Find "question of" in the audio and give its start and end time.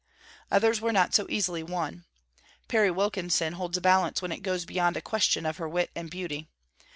5.01-5.57